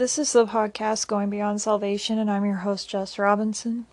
[0.00, 3.84] This is the podcast Going Beyond Salvation, and I'm your host, Jess Robinson.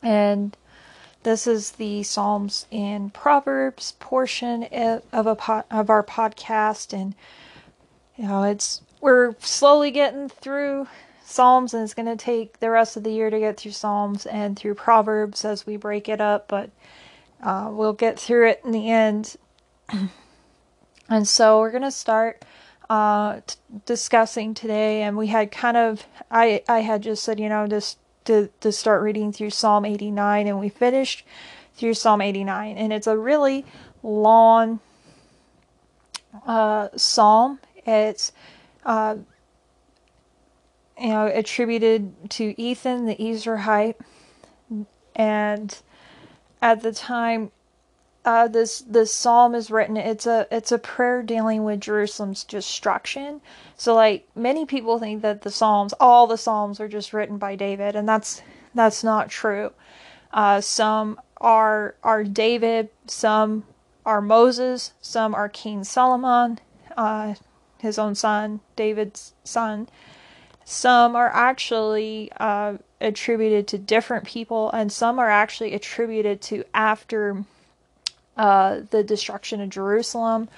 [0.00, 0.56] And
[1.24, 7.16] this is the Psalms and Proverbs portion of a of our podcast, and
[8.16, 10.86] you know it's we're slowly getting through
[11.24, 14.26] Psalms, and it's going to take the rest of the year to get through Psalms
[14.26, 16.70] and through Proverbs as we break it up, but
[17.42, 19.34] uh, we'll get through it in the end.
[21.08, 22.44] and so we're going to start
[22.90, 23.56] uh, t-
[23.86, 27.98] discussing today, and we had kind of I I had just said you know just
[28.24, 31.24] to to start reading through Psalm 89, and we finished
[31.76, 33.64] through Psalm 89, and it's a really
[34.02, 34.80] long
[36.46, 37.60] uh, psalm.
[37.86, 38.32] It's
[38.84, 39.16] uh,
[41.00, 43.96] you know attributed to Ethan the Ezrahite,
[45.14, 45.78] and
[46.60, 47.50] at the time
[48.24, 53.40] uh, this this psalm is written it's a it's a prayer dealing with Jerusalem's destruction.
[53.76, 57.54] So like many people think that the psalms all the psalms are just written by
[57.54, 58.42] David and that's
[58.74, 59.72] that's not true.
[60.32, 63.64] Uh, some are are David, some
[64.06, 66.58] are Moses, some are King Solomon,
[66.96, 67.34] uh,
[67.78, 69.88] his own son, David's son.
[70.64, 77.44] Some are actually uh, attributed to different people, and some are actually attributed to after
[78.36, 80.48] uh, the destruction of Jerusalem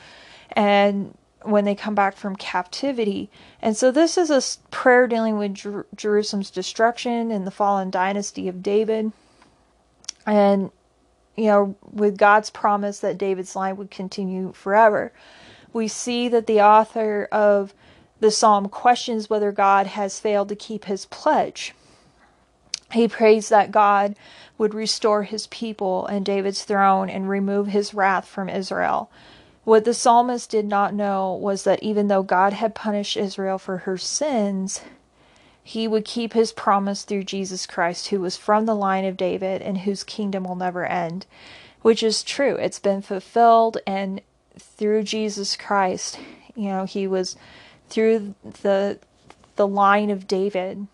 [0.53, 3.31] and when they come back from captivity.
[3.63, 8.49] And so this is a prayer dealing with Jer- Jerusalem's destruction and the fallen dynasty
[8.49, 9.13] of David.
[10.27, 10.71] And,
[11.37, 15.13] you know, with God's promise that David's line would continue forever.
[15.73, 17.75] We see that the author of
[18.19, 21.75] the psalm questions whether God has failed to keep his pledge.
[22.97, 24.17] He prays that God
[24.57, 29.11] would restore his people and David's throne and remove his wrath from Israel.
[29.65, 33.79] What the psalmist did not know was that even though God had punished Israel for
[33.79, 34.81] her sins,
[35.63, 39.61] he would keep his promise through Jesus Christ, who was from the line of David
[39.61, 41.27] and whose kingdom will never end,
[41.83, 42.55] which is true.
[42.55, 44.23] It's been fulfilled, and
[44.59, 46.19] through Jesus Christ,
[46.55, 47.37] you know, he was
[47.91, 48.99] through the
[49.57, 50.87] the line of David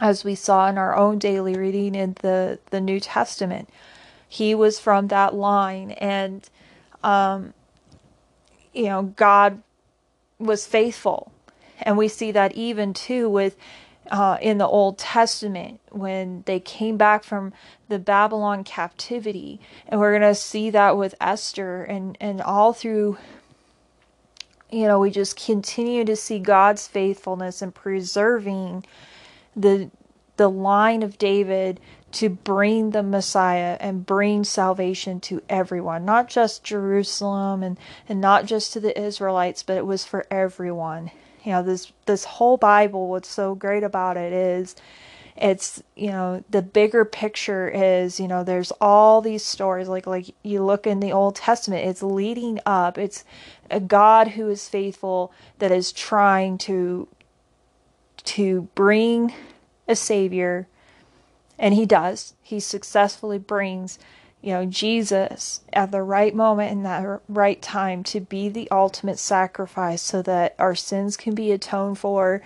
[0.00, 3.68] as we saw in our own daily reading in the, the New Testament.
[4.28, 6.48] He was from that line, and,
[7.02, 7.52] um,
[8.72, 9.62] you know, God
[10.38, 11.32] was faithful.
[11.82, 13.56] And we see that even too with
[14.10, 17.52] uh, in the Old Testament when they came back from
[17.88, 19.60] the Babylon captivity.
[19.86, 23.18] And we're going to see that with Esther and, and all through,
[24.70, 28.84] you know, we just continue to see God's faithfulness in preserving
[29.56, 29.90] the
[30.36, 31.80] the line of David
[32.12, 37.78] to bring the Messiah and bring salvation to everyone, not just Jerusalem and,
[38.08, 41.10] and not just to the Israelites, but it was for everyone.
[41.44, 44.76] You know, this this whole Bible, what's so great about it is
[45.36, 50.34] it's you know the bigger picture is you know there's all these stories like like
[50.42, 53.24] you look in the old testament it's leading up it's
[53.70, 57.08] a god who is faithful that is trying to
[58.30, 59.34] to bring
[59.88, 60.68] a savior
[61.58, 63.98] and he does he successfully brings
[64.40, 69.18] you know jesus at the right moment in that right time to be the ultimate
[69.18, 72.40] sacrifice so that our sins can be atoned for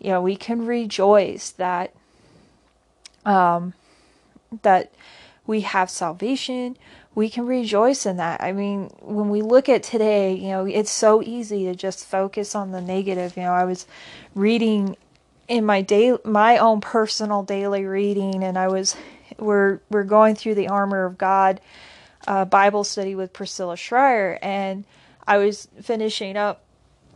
[0.00, 1.94] you know we can rejoice that
[3.24, 3.74] um
[4.62, 4.92] that
[5.46, 6.76] we have salvation
[7.18, 8.40] we can rejoice in that.
[8.40, 12.54] I mean, when we look at today, you know, it's so easy to just focus
[12.54, 13.36] on the negative.
[13.36, 13.88] You know, I was
[14.36, 14.96] reading
[15.48, 18.96] in my day my own personal daily reading and I was
[19.38, 21.60] we're we're going through the armor of God
[22.26, 24.84] uh, Bible study with Priscilla Shirer and
[25.26, 26.62] I was finishing up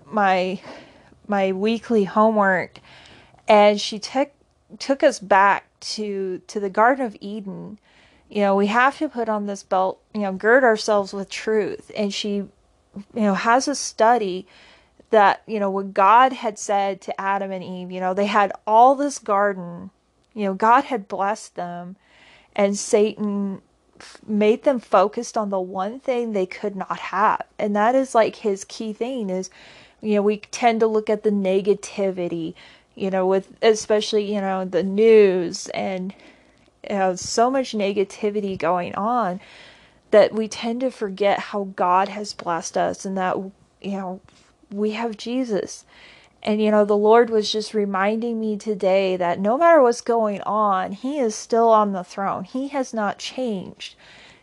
[0.07, 0.61] my
[1.29, 2.79] my weekly homework
[3.49, 4.31] and she took
[4.79, 7.79] took us back to to the Garden of Eden.
[8.29, 11.91] You know, we have to put on this belt, you know, gird ourselves with truth.
[11.95, 12.51] And she, you
[13.15, 14.47] know, has a study
[15.13, 18.53] that, you know, what God had said to Adam and Eve, you know, they had
[18.67, 19.91] all this garden,
[20.35, 21.97] you know, God had blessed them,
[22.57, 23.63] and Satan
[24.27, 27.43] made them focused on the one thing they could not have.
[27.59, 29.49] And that is like his key thing is,
[30.01, 32.55] you know, we tend to look at the negativity,
[32.95, 36.13] you know, with especially, you know, the news and
[36.89, 39.41] you know, so much negativity going on
[40.11, 43.37] that we tend to forget how God has blessed us and that,
[43.81, 44.21] you know,
[44.73, 45.85] we have Jesus.
[46.43, 50.41] And you know, the Lord was just reminding me today that no matter what's going
[50.43, 52.45] on, He is still on the throne.
[52.45, 53.97] He has not changed.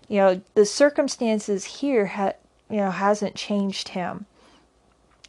[0.09, 2.33] You know, the circumstances here ha-
[2.69, 4.27] you know hasn't changed Him.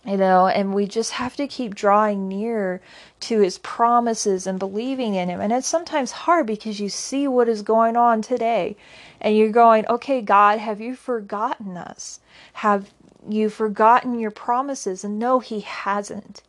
[0.04, 2.80] you know, and we just have to keep drawing near
[3.20, 5.40] to his promises and believing in him.
[5.40, 8.76] And it's sometimes hard because you see what is going on today
[9.20, 12.20] and you're going, okay, God, have you forgotten us?
[12.54, 12.90] Have
[13.28, 15.04] you forgotten your promises?
[15.04, 16.42] And no, he hasn't.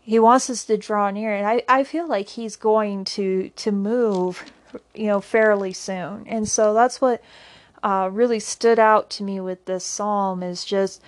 [0.00, 1.34] He wants us to draw near.
[1.34, 4.44] And I, I feel like he's going to, to move,
[4.94, 6.24] you know, fairly soon.
[6.26, 7.22] And so that's what
[7.82, 11.02] uh, really stood out to me with this psalm is just,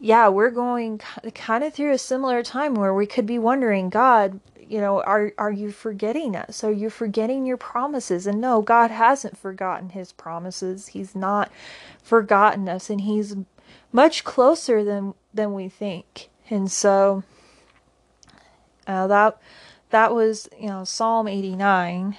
[0.00, 0.98] yeah, we're going
[1.34, 5.32] kind of through a similar time where we could be wondering, God, you know, are
[5.38, 6.62] are you forgetting us?
[6.62, 8.26] Are you forgetting your promises?
[8.26, 10.88] And no, God hasn't forgotten his promises.
[10.88, 11.50] He's not
[12.02, 13.34] forgotten us and he's
[13.92, 16.28] much closer than than we think.
[16.50, 17.22] And so
[18.86, 19.38] uh, that
[19.90, 22.16] that was, you know, Psalm 89.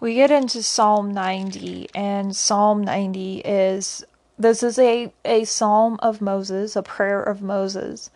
[0.00, 4.04] We get into Psalm 90 and Psalm 90 is
[4.38, 8.10] this is a, a psalm of Moses, a prayer of Moses.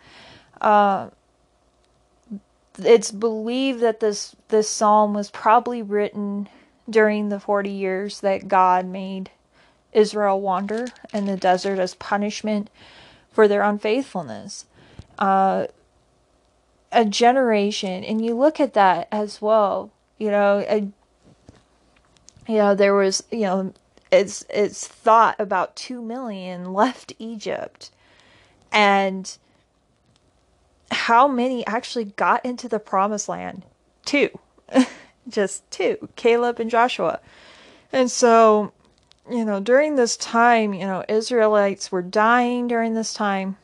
[0.59, 1.09] Uh,
[2.79, 6.49] it's believed that this this psalm was probably written
[6.89, 9.31] during the 40 years that God made
[9.93, 12.69] Israel wander in the desert as punishment
[13.31, 14.65] for their unfaithfulness.
[15.17, 15.67] Uh,
[16.91, 19.91] a generation, and you look at that as well.
[20.17, 20.87] You know, a,
[22.47, 23.73] you know there was you know
[24.11, 27.91] it's it's thought about 2 million left Egypt
[28.71, 29.37] and
[30.89, 33.65] how many actually got into the promised land
[34.05, 34.29] two
[35.27, 37.19] just two Caleb and Joshua
[37.91, 38.71] and so
[39.29, 43.57] you know during this time you know Israelites were dying during this time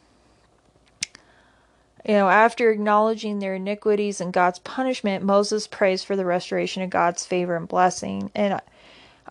[2.06, 6.90] you know after acknowledging their iniquities and God's punishment Moses prays for the restoration of
[6.90, 8.62] God's favor and blessing and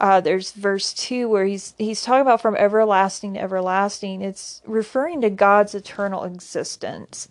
[0.01, 4.23] uh, there's verse two where he's he's talking about from everlasting to everlasting.
[4.23, 7.29] It's referring to God's eternal existence,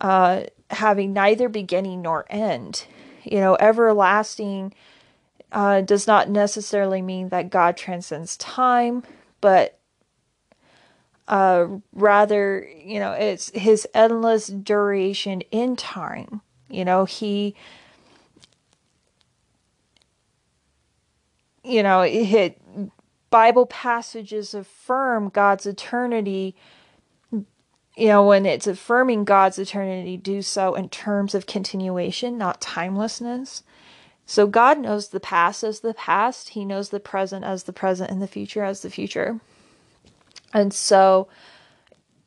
[0.00, 2.86] uh, having neither beginning nor end.
[3.24, 4.72] You know, everlasting
[5.52, 9.02] uh, does not necessarily mean that God transcends time,
[9.40, 9.78] but
[11.26, 16.40] uh, rather, you know, it's his endless duration in time.
[16.68, 17.54] You know, he
[21.68, 22.60] you know, it,
[23.30, 26.56] Bible passages affirm God's eternity.
[27.30, 33.64] You know, when it's affirming God's eternity, do so in terms of continuation, not timelessness.
[34.28, 38.10] So God knows the past as the past, He knows the present as the present,
[38.10, 39.40] and the future as the future.
[40.52, 41.28] And so,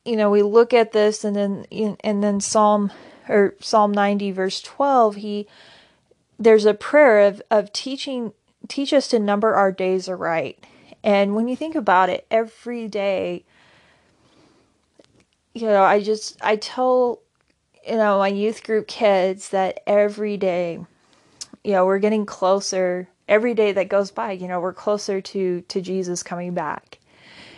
[0.03, 1.67] you know, we look at this, and then
[2.03, 2.91] and then Psalm
[3.29, 5.47] or Psalm ninety verse twelve, he
[6.39, 8.33] there's a prayer of of teaching
[8.67, 10.65] teach us to number our days aright.
[11.03, 13.43] And when you think about it, every day,
[15.53, 17.19] you know, I just, I tell,
[17.87, 20.85] you know, my youth group kids that every day,
[21.63, 23.07] you know, we're getting closer.
[23.27, 26.99] Every day that goes by, you know, we're closer to to Jesus coming back.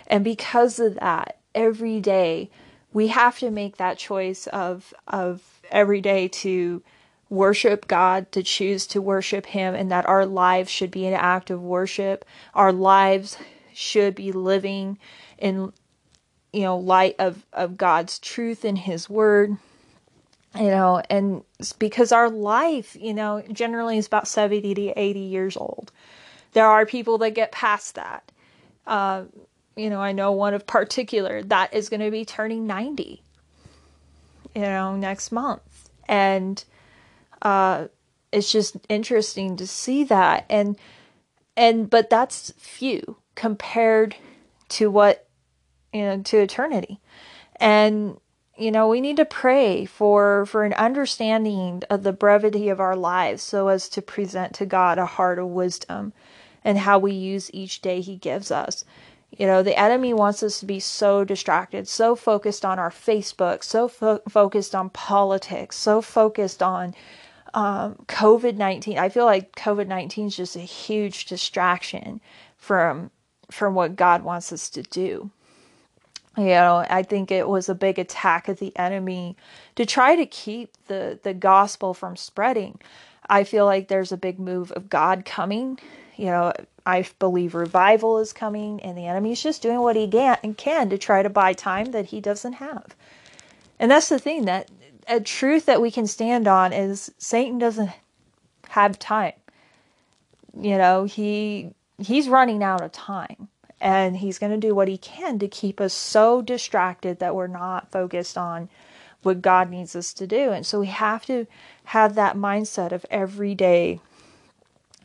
[0.07, 2.49] And because of that, every day
[2.91, 5.41] we have to make that choice of of
[5.71, 6.83] every day to
[7.29, 11.49] worship God, to choose to worship Him, and that our lives should be an act
[11.49, 12.25] of worship.
[12.53, 13.37] Our lives
[13.73, 14.99] should be living
[15.39, 15.73] in
[16.51, 19.57] you know light of of God's truth and His Word.
[20.55, 21.43] You know, and
[21.79, 25.91] because our life, you know, generally is about 70 to 80 years old.
[26.51, 28.31] There are people that get past that.
[28.85, 29.23] Uh,
[29.75, 33.23] you know, I know one of particular that is going to be turning 90,
[34.53, 35.89] you know, next month.
[36.07, 36.63] And
[37.41, 37.87] uh,
[38.33, 40.75] it's just interesting to see that and
[41.55, 44.15] and but that's few compared
[44.69, 45.27] to what
[45.93, 46.99] you know to eternity
[47.57, 48.17] and
[48.57, 52.95] you know we need to pray for for an understanding of the brevity of our
[52.95, 56.13] lives so as to present to god a heart of wisdom
[56.63, 58.85] and how we use each day he gives us
[59.31, 63.63] you know the enemy wants us to be so distracted so focused on our facebook
[63.63, 66.93] so fo- focused on politics so focused on
[67.53, 72.19] um, COVID 19, I feel like COVID 19 is just a huge distraction
[72.57, 73.11] from
[73.51, 75.29] from what God wants us to do.
[76.35, 79.37] You know, I think it was a big attack of the enemy
[79.75, 82.79] to try to keep the, the gospel from spreading.
[83.29, 85.79] I feel like there's a big move of God coming.
[86.17, 86.53] You know,
[86.85, 91.21] I believe revival is coming, and the enemy's just doing what he can, to try
[91.21, 92.95] to buy time that he doesn't have.
[93.79, 94.69] And that's the thing that
[95.07, 97.91] a truth that we can stand on is Satan doesn't
[98.69, 99.33] have time.
[100.59, 103.49] You know, he he's running out of time.
[103.83, 107.47] And he's going to do what he can to keep us so distracted that we're
[107.47, 108.69] not focused on
[109.23, 110.51] what God needs us to do.
[110.51, 111.47] And so we have to
[111.85, 113.99] have that mindset of every day,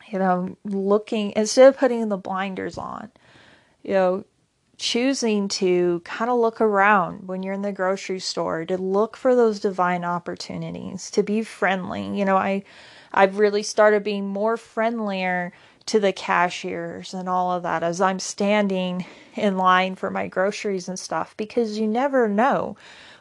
[0.07, 3.11] you know, looking, instead of putting the blinders on,
[3.83, 4.23] you know,
[4.77, 9.35] choosing to kind of look around when you're in the grocery store to look for
[9.35, 12.63] those divine opportunities to be friendly you know i
[13.11, 15.51] i've really started being more friendlier
[15.89, 19.05] to the cashiers and all of that as i'm standing
[19.35, 22.75] in line for my groceries and stuff because you never know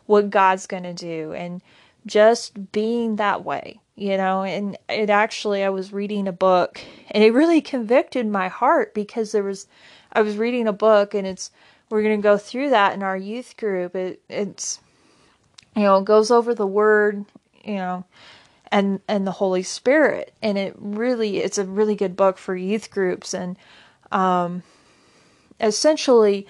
[0.07, 1.63] what god's going to do and
[2.07, 7.25] just being that way you know and it actually i was reading a book and
[7.25, 9.67] it really convicted my heart because there was
[10.13, 11.51] I was reading a book and it's
[11.91, 13.95] we're going to go through that in our youth group.
[13.95, 14.81] It it's
[15.77, 17.25] you know, it goes over the word,
[17.65, 18.05] you know,
[18.71, 20.35] and and the Holy Spirit.
[20.43, 23.35] And it really it's a really good book for youth groups.
[23.35, 23.57] And
[24.13, 24.63] um
[25.61, 26.47] essentially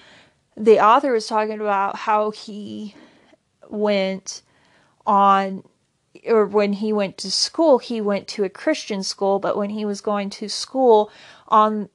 [0.55, 2.95] the author was talking about how he
[3.69, 4.41] went
[5.05, 5.63] on
[6.27, 9.85] or when he went to school, he went to a Christian school, but when he
[9.85, 11.11] was going to school
[11.47, 11.89] on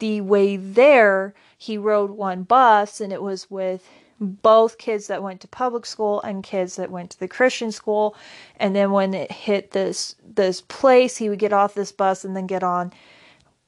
[0.00, 3.88] the way there, he rode one bus and it was with
[4.22, 8.14] both kids that went to public school and kids that went to the Christian school.
[8.56, 12.36] And then when it hit this this place, he would get off this bus and
[12.36, 12.92] then get on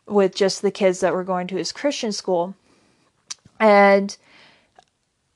[0.06, 2.54] with just the kids that were going to his Christian school.
[3.58, 4.16] And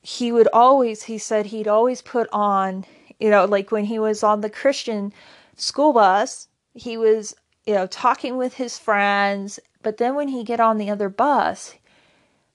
[0.01, 2.85] he would always he said he'd always put on,
[3.19, 5.13] you know, like when he was on the Christian
[5.55, 7.35] school bus, he was
[7.69, 9.59] you know, talking with his friends.
[9.83, 11.75] But then when he get on the other bus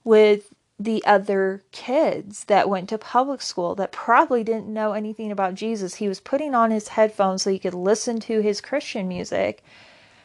[0.03, 5.55] with the other kids that went to public school that probably didn't know anything about
[5.55, 9.63] Jesus, he was putting on his headphones so he could listen to his Christian music.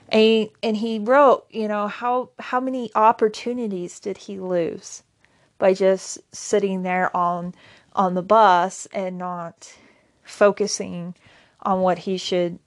[0.08, 5.04] And he, and he wrote, you know, how how many opportunities did he lose
[5.58, 7.54] by just sitting there on
[7.94, 9.72] on the bus and not
[10.24, 11.14] focusing
[11.62, 12.58] on what he should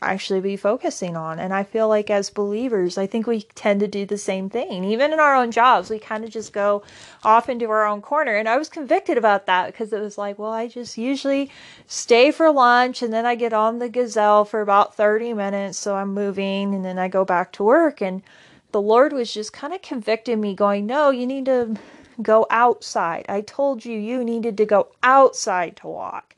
[0.00, 1.38] actually be focusing on.
[1.38, 4.84] And I feel like as believers, I think we tend to do the same thing.
[4.84, 6.82] Even in our own jobs, we kind of just go
[7.24, 8.36] off into our own corner.
[8.36, 11.50] And I was convicted about that because it was like, well, I just usually
[11.86, 15.78] stay for lunch and then I get on the gazelle for about 30 minutes.
[15.78, 18.00] So I'm moving and then I go back to work.
[18.00, 18.22] And
[18.70, 21.74] the Lord was just kind of convicting me, going, no, you need to
[22.22, 23.26] go outside.
[23.28, 26.36] I told you you needed to go outside to walk,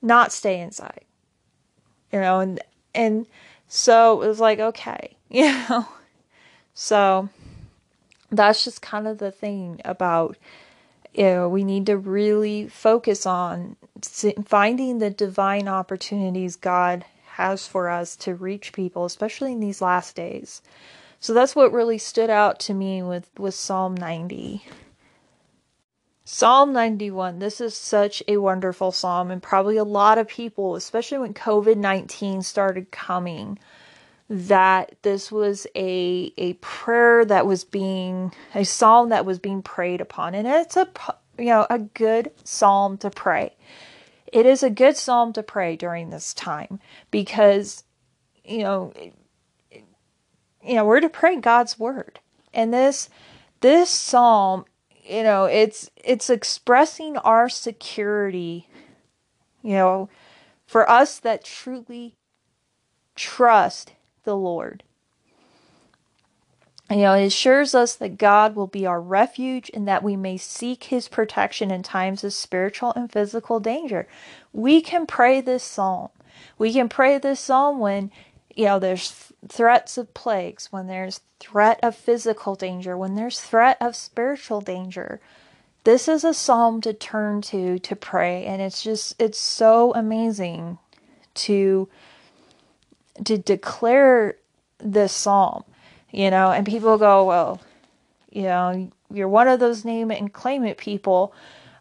[0.00, 1.04] not stay inside
[2.12, 2.60] you know and
[2.94, 3.26] and
[3.68, 5.86] so it was like, okay, you know.
[6.74, 7.28] So
[8.30, 10.36] that's just kind of the thing about
[11.12, 13.76] you know, we need to really focus on
[14.46, 20.14] finding the divine opportunities God has for us to reach people, especially in these last
[20.14, 20.62] days.
[21.18, 24.64] So that's what really stood out to me with, with Psalm 90.
[26.32, 27.40] Psalm 91.
[27.40, 31.76] This is such a wonderful psalm, and probably a lot of people, especially when COVID
[31.76, 33.58] 19 started coming,
[34.28, 40.00] that this was a, a prayer that was being, a psalm that was being prayed
[40.00, 40.36] upon.
[40.36, 40.88] And it's a,
[41.36, 43.56] you know, a good psalm to pray.
[44.32, 46.78] It is a good psalm to pray during this time
[47.10, 47.82] because,
[48.44, 48.92] you know,
[50.62, 52.20] you know, we're to pray God's word.
[52.54, 53.10] And this,
[53.62, 54.64] this psalm
[55.10, 58.68] you know it's it's expressing our security
[59.62, 60.08] you know
[60.66, 62.14] for us that truly
[63.16, 64.84] trust the lord.
[66.88, 70.36] You know it assures us that god will be our refuge and that we may
[70.36, 74.06] seek his protection in times of spiritual and physical danger.
[74.52, 76.10] We can pray this psalm.
[76.56, 78.10] We can pray this psalm when
[78.54, 83.76] you know there's threats of plagues when there's threat of physical danger, when there's threat
[83.80, 85.20] of spiritual danger.
[85.84, 90.78] This is a psalm to turn to to pray and it's just it's so amazing
[91.34, 91.88] to
[93.24, 94.36] to declare
[94.78, 95.64] this psalm,
[96.10, 97.60] you know, and people go, well,
[98.30, 101.32] you know, you're one of those name it and claim it people.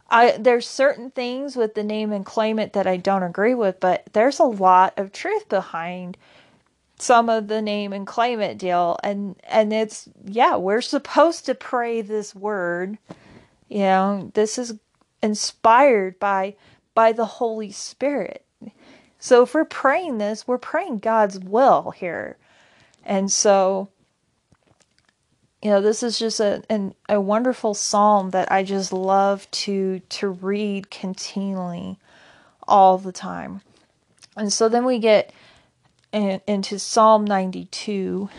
[0.09, 3.79] I there's certain things with the name and claim it that I don't agree with,
[3.79, 6.17] but there's a lot of truth behind
[6.99, 8.97] some of the name and claim it deal.
[9.03, 12.97] And and it's yeah we're supposed to pray this word.
[13.67, 14.73] You know this is
[15.23, 16.55] inspired by
[16.93, 18.45] by the holy spirit.
[19.17, 22.37] So if we're praying this we're praying god's will here.
[23.05, 23.89] And so
[25.63, 29.99] you know this is just a an, a wonderful psalm that i just love to
[30.07, 31.97] to read continually
[32.67, 33.61] all the time.
[34.37, 35.33] And so then we get
[36.11, 38.29] and into Psalm 92.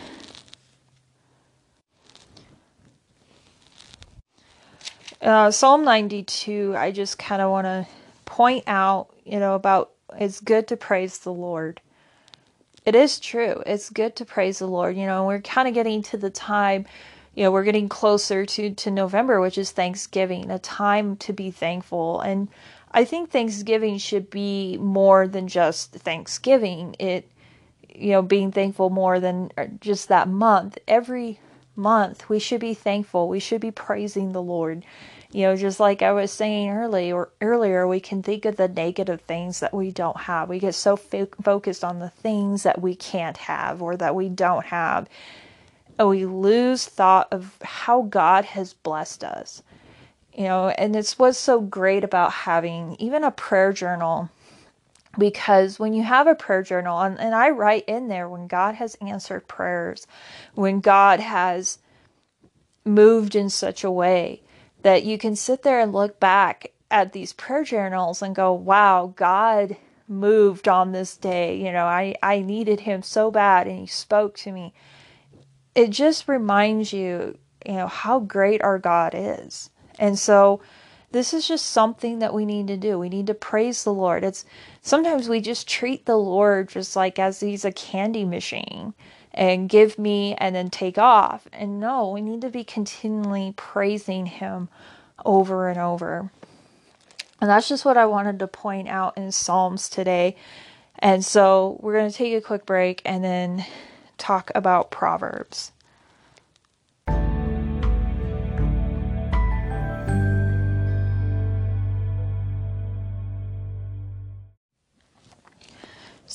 [5.21, 7.87] uh, Psalm 92, I just kind of want to
[8.25, 11.79] point out, you know, about it's good to praise the Lord.
[12.85, 13.61] It is true.
[13.65, 14.97] It's good to praise the Lord.
[14.97, 16.85] You know, we're kind of getting to the time,
[17.35, 21.51] you know, we're getting closer to, to November, which is Thanksgiving, a time to be
[21.51, 22.19] thankful.
[22.21, 22.47] And
[22.91, 26.95] I think Thanksgiving should be more than just Thanksgiving.
[26.97, 27.29] It,
[27.95, 30.77] you know, being thankful more than uh, just that month.
[30.87, 31.39] Every
[31.75, 33.27] month we should be thankful.
[33.27, 34.83] We should be praising the Lord.
[35.31, 39.21] You know, just like I was saying earlier, earlier, we can think of the negative
[39.21, 40.49] things that we don't have.
[40.49, 44.27] We get so fo- focused on the things that we can't have or that we
[44.27, 45.07] don't have.
[45.97, 49.63] And we lose thought of how God has blessed us.
[50.33, 54.29] You know, and it's what's so great about having even a prayer journal
[55.17, 58.75] because when you have a prayer journal and, and i write in there when god
[58.75, 60.07] has answered prayers
[60.53, 61.79] when god has
[62.85, 64.41] moved in such a way
[64.81, 69.13] that you can sit there and look back at these prayer journals and go wow
[69.15, 69.75] god
[70.11, 71.57] moved on this day.
[71.57, 74.73] You know i i needed him so bad and he spoke to me.
[75.73, 79.69] It just reminds you you know how great our god is.
[79.97, 80.61] And so
[81.11, 82.97] this is just something that we need to do.
[82.97, 84.23] We need to praise the Lord.
[84.23, 84.45] It's
[84.81, 88.93] sometimes we just treat the Lord just like as he's a candy machine
[89.33, 91.47] and give me and then take off.
[91.53, 94.69] And no, we need to be continually praising him
[95.25, 96.31] over and over.
[97.39, 100.35] And that's just what I wanted to point out in Psalms today.
[100.99, 103.65] And so we're going to take a quick break and then
[104.17, 105.71] talk about Proverbs.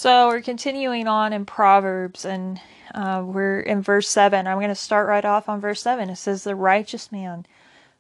[0.07, 2.61] So we're continuing on in Proverbs, and
[2.95, 4.47] uh, we're in verse 7.
[4.47, 6.09] I'm going to start right off on verse 7.
[6.11, 7.45] It says, The righteous man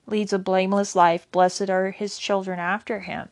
[0.06, 3.28] leads a blameless life, blessed are his children after him.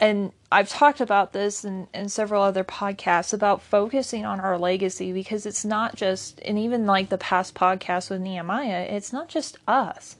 [0.00, 5.12] And I've talked about this in, in several other podcasts about focusing on our legacy
[5.12, 9.56] because it's not just, and even like the past podcast with Nehemiah, it's not just
[9.68, 10.16] us.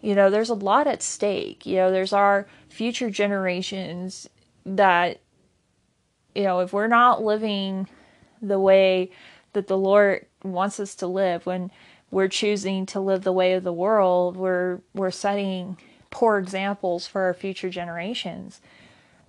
[0.00, 1.64] You know, there's a lot at stake.
[1.64, 4.28] You know, there's our future generations
[4.66, 5.20] that
[6.34, 7.88] you know, if we're not living
[8.40, 9.10] the way
[9.52, 11.70] that the Lord wants us to live, when
[12.10, 15.78] we're choosing to live the way of the world, we're we're setting
[16.10, 18.60] poor examples for our future generations.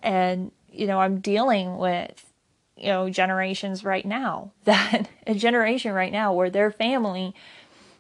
[0.02, 2.32] And you know, I'm dealing with
[2.78, 7.34] you know generations right now that a generation right now where their family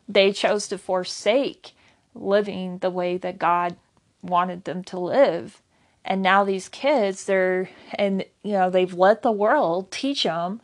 [0.07, 1.71] they chose to forsake
[2.13, 3.77] living the way that God
[4.21, 5.61] wanted them to live
[6.05, 10.61] and now these kids they're and you know they've let the world teach them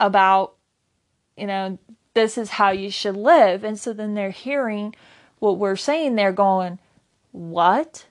[0.00, 0.54] about
[1.36, 1.78] you know
[2.14, 3.64] this is how you should live.
[3.64, 4.94] And so then they're hearing
[5.38, 6.14] what we're saying.
[6.14, 6.78] They're going
[7.30, 8.06] what?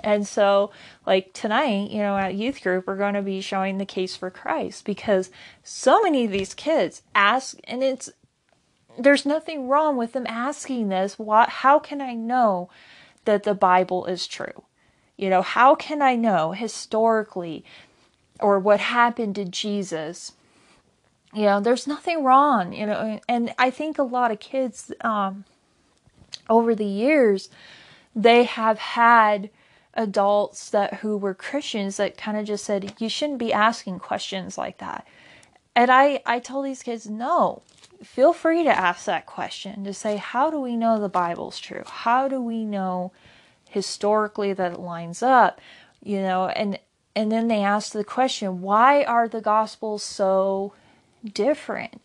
[0.00, 0.70] And so
[1.06, 4.30] like tonight you know at youth group we're going to be showing the case for
[4.30, 5.28] christ because
[5.64, 8.08] so many of these kids ask and it's
[8.96, 11.18] there's nothing wrong with them asking this.
[11.18, 12.70] What how can i know
[13.24, 14.64] that the bible is true
[15.18, 17.64] you know, how can I know historically
[18.40, 20.32] or what happened to Jesus?
[21.34, 25.44] You know, there's nothing wrong, you know, and I think a lot of kids um,
[26.48, 27.50] over the years
[28.14, 29.50] they have had
[29.94, 34.56] adults that who were Christians that kind of just said you shouldn't be asking questions
[34.56, 35.06] like that.
[35.74, 37.62] And I I told these kids no.
[38.02, 41.82] Feel free to ask that question to say how do we know the Bible's true?
[41.86, 43.12] How do we know
[43.68, 45.60] historically that it lines up,
[46.02, 46.78] you know, and
[47.14, 50.72] and then they ask the question, why are the gospels so
[51.24, 52.00] different?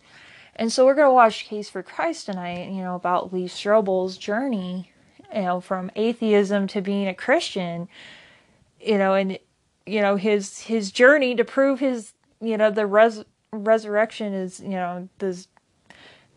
[0.56, 4.18] And so we're going to watch Case for Christ tonight, you know, about Lee Strobel's
[4.18, 4.92] journey,
[5.34, 7.88] you know, from atheism to being a Christian,
[8.80, 9.38] you know, and
[9.86, 14.70] you know his his journey to prove his, you know, the res- resurrection is, you
[14.70, 15.48] know, this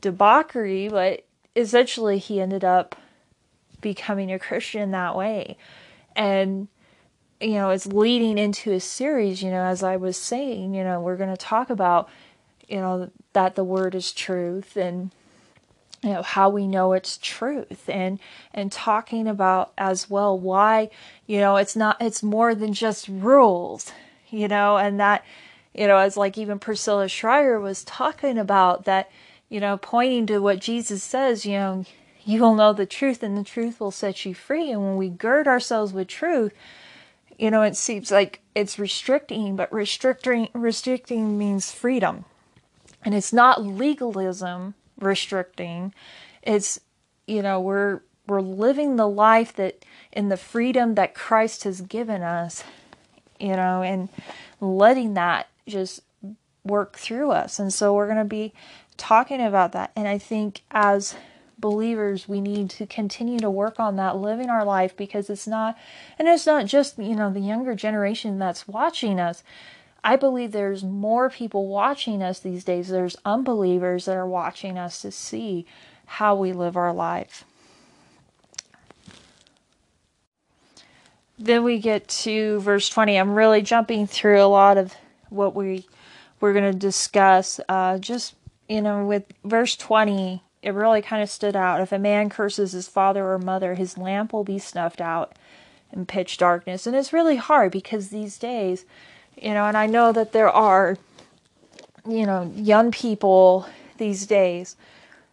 [0.00, 2.96] debauchery, but essentially he ended up
[3.80, 5.56] becoming a Christian that way.
[6.14, 6.68] And
[7.40, 11.00] you know, it's leading into a series, you know, as I was saying, you know,
[11.00, 12.08] we're going to talk about,
[12.66, 15.10] you know, that the word is truth and
[16.02, 18.18] you know how we know it's truth and
[18.54, 20.88] and talking about as well why
[21.26, 23.92] you know it's not it's more than just rules
[24.28, 25.24] you know and that
[25.74, 29.10] you know as like even Priscilla Shirer was talking about that
[29.48, 31.84] you know pointing to what Jesus says you know
[32.26, 34.72] you will know the truth and the truth will set you free.
[34.72, 36.52] And when we gird ourselves with truth,
[37.38, 42.24] you know, it seems like it's restricting, but restricting restricting means freedom.
[43.04, 45.94] And it's not legalism restricting.
[46.42, 46.80] It's
[47.28, 52.22] you know, we're we're living the life that in the freedom that Christ has given
[52.22, 52.64] us,
[53.38, 54.08] you know, and
[54.60, 56.00] letting that just
[56.64, 57.60] work through us.
[57.60, 58.52] And so we're going to be
[58.96, 59.92] talking about that.
[59.94, 61.14] And I think as
[61.58, 65.76] believers, we need to continue to work on that, living our life because it's not,
[66.18, 69.42] and it's not just, you know, the younger generation that's watching us.
[70.04, 72.88] I believe there's more people watching us these days.
[72.88, 75.66] There's unbelievers that are watching us to see
[76.06, 77.44] how we live our life.
[81.38, 83.18] Then we get to verse 20.
[83.18, 84.94] I'm really jumping through a lot of
[85.28, 85.86] what we
[86.40, 87.60] we're going to discuss.
[87.68, 88.34] Uh, just,
[88.68, 91.80] you know, with verse 20, it really kind of stood out.
[91.80, 95.36] If a man curses his father or mother, his lamp will be snuffed out
[95.92, 96.86] in pitch darkness.
[96.86, 98.84] And it's really hard because these days,
[99.40, 100.98] you know, and I know that there are,
[102.08, 103.66] you know, young people
[103.98, 104.76] these days,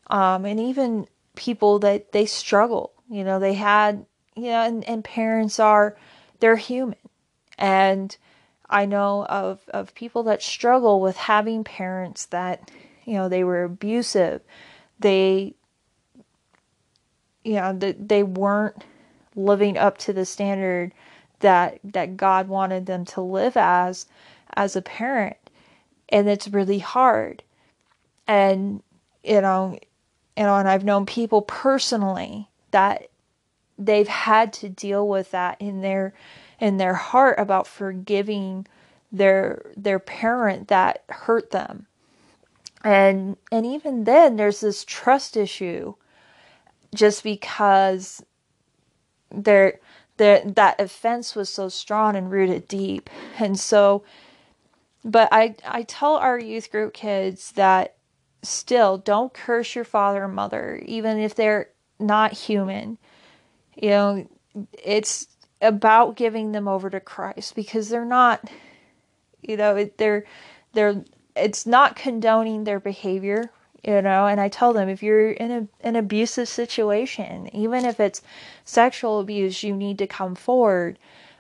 [0.08, 2.94] um, and even people that they struggle.
[3.10, 5.98] You know, they had, you know, and, and parents are,
[6.40, 7.00] they're human.
[7.58, 8.16] And,
[8.70, 12.72] I know of, of people that struggle with having parents that,
[13.06, 14.42] you know, they were abusive.
[15.04, 15.54] They,
[17.44, 18.84] you know, they, they weren't
[19.36, 20.94] living up to the standard
[21.40, 24.06] that that God wanted them to live as
[24.56, 25.36] as a parent.
[26.08, 27.44] And it's really hard.
[28.28, 28.82] And
[29.24, 29.78] you know,
[30.38, 33.10] you know, and I've known people personally that
[33.78, 36.14] they've had to deal with that in their
[36.62, 38.66] in their heart about forgiving
[39.12, 41.88] their their parent that hurt them.
[42.84, 45.94] And and even then there's this trust issue
[46.94, 48.24] just because
[49.32, 49.80] there
[50.18, 53.10] there that offense was so strong and rooted deep.
[53.40, 54.04] And so
[55.06, 57.96] but I I tell our youth group kids that
[58.42, 61.70] still don't curse your father and mother even if they're
[62.00, 62.98] not human.
[63.76, 64.28] You know,
[64.74, 65.28] it's
[65.62, 68.50] about giving them over to Christ because they're not,
[69.42, 70.26] you know, they're
[70.74, 71.04] they're
[71.36, 73.52] it's not condoning their behavior,
[73.84, 74.28] you know.
[74.28, 78.22] And I tell them if you're in a, an abusive situation, even if it's
[78.66, 81.00] sexual abuse, you need to come forward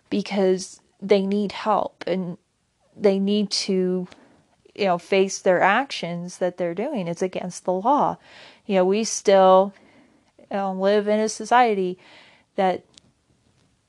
[0.09, 2.37] because they need help and
[2.95, 4.07] they need to
[4.75, 8.17] you know face their actions that they're doing it's against the law
[8.65, 9.73] you know we still
[10.37, 11.97] you know, live in a society
[12.55, 12.83] that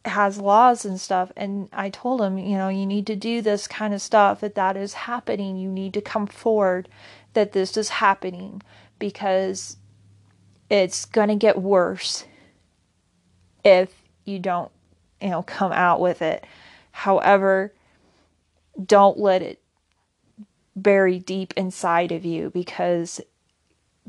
[0.04, 3.66] has laws and stuff and i told him you know you need to do this
[3.66, 4.40] kind of stuff.
[4.40, 6.88] That that is happening you need to come forward
[7.32, 8.62] that this is happening
[8.98, 9.76] because
[10.70, 12.24] it's going to get worse
[13.64, 14.70] if you don't
[15.20, 16.44] you know come out with it.
[16.90, 17.72] However
[18.84, 19.60] don't let it
[20.76, 23.20] bury deep inside of you because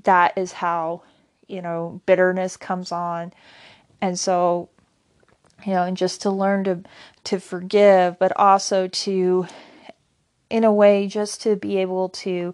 [0.03, 1.03] that is how
[1.47, 3.31] you know bitterness comes on.
[4.01, 4.69] And so
[5.63, 6.83] you know, and just to learn to
[7.25, 9.47] to forgive, but also to
[10.49, 12.53] in a way just to be able to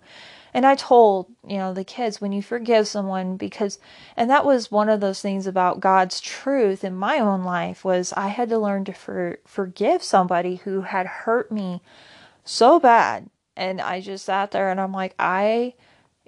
[0.54, 3.80] and I told, you know, the kids when you forgive someone because
[4.18, 8.14] and that was one of those things about God's truth in my own life was
[8.14, 11.82] I had to learn to for, forgive somebody who had hurt me
[12.44, 13.30] so bad.
[13.56, 15.74] And I just sat there and I'm like, I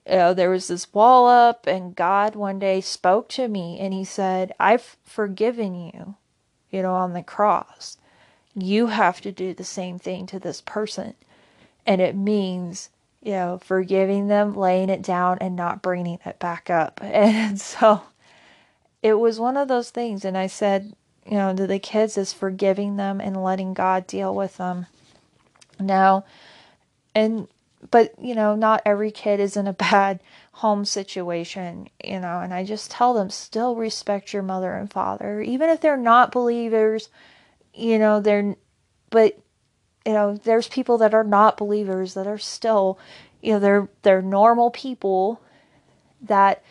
[0.08, 3.94] you know, there was this wall up and God one day spoke to me and
[3.94, 6.16] he said, I've forgiven you
[6.74, 7.98] you know, on the cross.
[8.56, 11.14] You have to do the same thing to this person.
[11.86, 12.90] And it means,
[13.22, 17.00] you know, forgiving them, laying it down, and not bringing it back up.
[17.04, 18.02] And so
[19.02, 20.26] it was one of those things.
[20.26, 20.94] And I said,
[21.26, 24.88] you know, to the kids is forgiving them and letting God deal with them.
[25.80, 26.26] Now,
[27.14, 27.48] and,
[27.92, 30.20] but, you know, not every kid is in a bad
[30.54, 35.42] home situation, you know, and I just tell them still respect your mother and father,
[35.42, 37.10] even if they're not believers,
[37.74, 38.56] you know, they're,
[39.10, 39.40] but,
[40.06, 43.00] you know, there's people that are not believers that are still,
[43.42, 45.42] you know, they're, they're normal people
[46.22, 46.64] that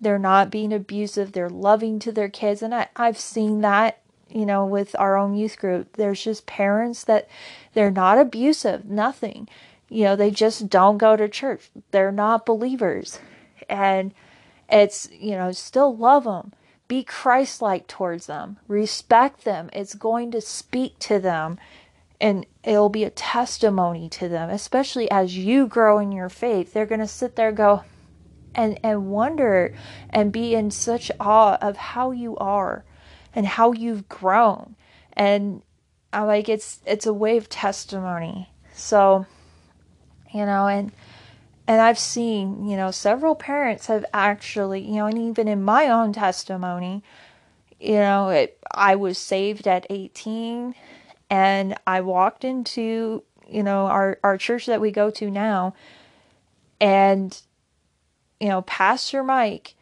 [0.00, 2.62] they're not being abusive, they're loving to their kids.
[2.62, 5.96] And I, I've seen that, you know, with our own youth group.
[5.96, 7.28] There's just parents that
[7.74, 9.46] they're not abusive, nothing
[9.88, 11.70] you know, they just don't go to church.
[11.90, 13.18] They're not believers.
[13.68, 14.12] And
[14.68, 16.52] it's, you know, still love them.
[16.88, 18.58] Be Christ like towards them.
[18.68, 19.70] Respect them.
[19.72, 21.58] It's going to speak to them
[22.20, 26.72] and it'll be a testimony to them, especially as you grow in your faith.
[26.72, 27.82] They're going to sit there and go
[28.54, 29.74] and, and wonder
[30.10, 32.84] and be in such awe of how you are
[33.34, 34.76] and how you've grown.
[35.12, 35.62] And
[36.12, 38.48] I like it's it's a way of testimony.
[38.74, 39.26] So
[40.36, 40.92] you know, and
[41.68, 45.88] and I've seen, you know, several parents have actually, you know, and even in my
[45.88, 47.02] own testimony,
[47.80, 50.74] You know, it, I was saved at 18
[51.30, 55.74] and I walked into, you know, our, our church that we go to now
[56.80, 57.40] and,
[58.40, 59.74] you know, Pastor Mike,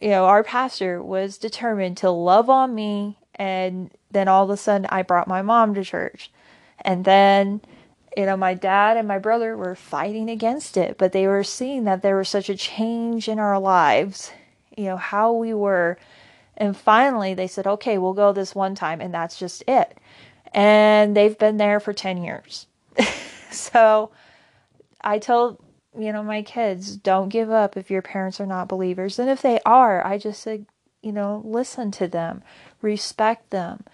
[0.00, 3.18] you know, our pastor was determined to love on me.
[3.36, 6.30] And then all of a sudden I brought my mom to church.
[6.82, 7.62] And then,
[8.16, 11.84] you know, my dad and my brother were fighting against it, but they were seeing
[11.84, 14.32] that there was such a change in our lives,
[14.76, 15.98] you know, how we were.
[16.56, 19.00] And finally they said, okay, we'll go this one time.
[19.00, 19.96] And that's just it.
[20.52, 22.66] And they've been there for 10 years.
[23.50, 24.10] so
[25.00, 25.58] I told,
[25.98, 29.18] you know, my kids, don't give up if your parents are not believers.
[29.18, 30.66] And if they are, I just said,
[31.02, 32.42] you know, listen to them,
[32.80, 33.84] respect them,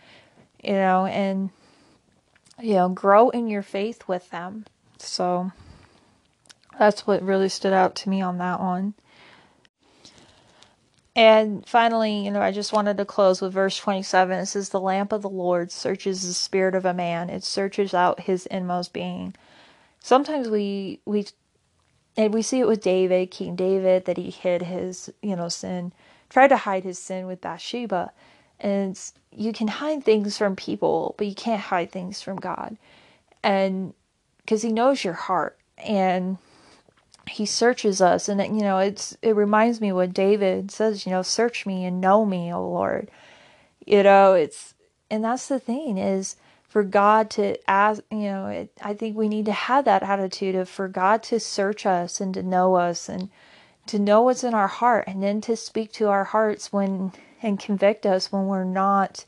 [0.63, 1.51] you know, and
[2.61, 4.65] you know, grow in your faith with them.
[4.99, 5.53] So
[6.79, 8.95] that's what really stood out to me on that one.
[11.15, 14.39] And finally, you know, I just wanted to close with verse 27.
[14.39, 17.93] It says, The lamp of the Lord searches the spirit of a man, it searches
[17.93, 19.35] out his inmost being.
[19.99, 21.27] Sometimes we, we,
[22.17, 25.93] and we see it with David, King David, that he hid his, you know, sin,
[26.29, 28.13] tried to hide his sin with Bathsheba.
[28.61, 28.97] And
[29.33, 32.77] you can hide things from people, but you can't hide things from God.
[33.43, 33.95] And
[34.39, 36.39] because he knows your heart and
[37.29, 41.23] he searches us and you know it's it reminds me what David says, you know,
[41.23, 43.11] search me and know me, O Lord.
[43.87, 44.75] You know, it's
[45.11, 46.37] and that's the thing is
[46.69, 50.55] for God to ask, you know, it, I think we need to have that attitude
[50.55, 53.31] of for God to search us and to know us and
[53.87, 57.59] to know what's in our heart and then to speak to our hearts when and
[57.59, 59.25] convict us when we're not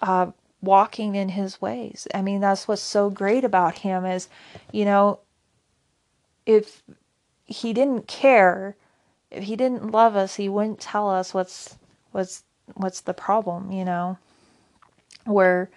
[0.00, 2.06] uh, walking in his ways.
[2.14, 4.28] I mean, that's what's so great about him is,
[4.72, 5.20] you know,
[6.46, 6.82] if
[7.44, 8.76] he didn't care,
[9.30, 11.76] if he didn't love us, he wouldn't tell us what's
[12.12, 12.44] what's
[12.74, 14.18] what's the problem, you know,
[15.24, 15.70] where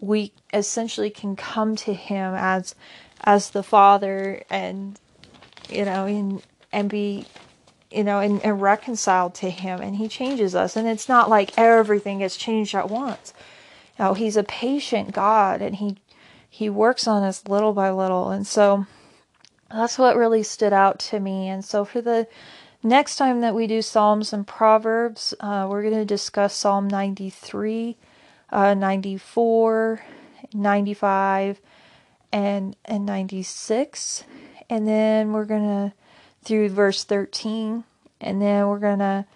[0.00, 2.74] we essentially can come to him as
[3.22, 4.98] as the father and
[5.70, 7.26] you know and and be
[7.94, 10.76] you know, and, and reconciled to Him, and He changes us.
[10.76, 13.32] And it's not like everything gets changed at once.
[13.98, 15.96] Know, He's a patient God, and He
[16.48, 18.30] He works on us little by little.
[18.30, 18.86] And so
[19.70, 21.48] that's what really stood out to me.
[21.48, 22.26] And so for the
[22.82, 27.96] next time that we do Psalms and Proverbs, uh, we're going to discuss Psalm 93,
[28.50, 30.02] uh, 94,
[30.52, 31.60] 95,
[32.32, 34.24] and and 96,
[34.68, 35.92] and then we're going to
[36.44, 37.84] through verse 13.
[38.20, 39.26] And then we're going to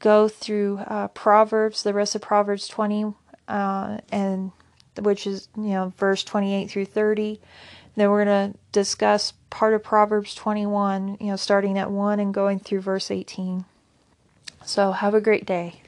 [0.00, 3.14] go through uh, Proverbs, the rest of Proverbs 20,
[3.48, 4.52] uh, and
[5.00, 7.40] which is, you know, verse 28 through 30.
[7.96, 12.32] Then we're going to discuss part of Proverbs 21, you know, starting at 1 and
[12.32, 13.64] going through verse 18.
[14.64, 15.82] So have a great day.